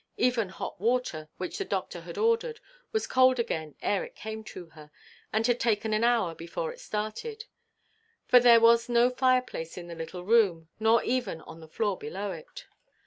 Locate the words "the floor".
11.59-11.99